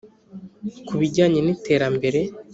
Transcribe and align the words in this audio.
Ku 0.87 0.93
bijyanye 0.99 1.39
n 1.43 1.47
iterambere 1.55 2.19